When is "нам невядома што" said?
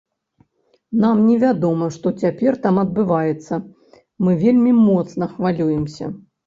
1.03-2.07